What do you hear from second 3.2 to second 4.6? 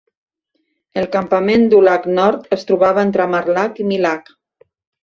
"Marlag" i "Milag".